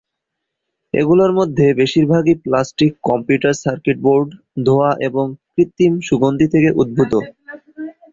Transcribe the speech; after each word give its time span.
এগুলোর 0.93 1.31
মধ্যে 1.39 1.65
বেশিরভাগই 1.79 2.35
প্লাস্টিক, 2.43 2.91
কম্পিউটার 3.09 3.53
সার্কিট 3.63 3.97
বোর্ড, 4.05 4.27
ধোঁয়া 4.65 4.91
এবং 5.07 5.25
কৃত্রিম 5.53 5.93
সুগন্ধি 6.07 6.47
থেকে 6.53 6.69
উদ্ভূত। 6.81 7.13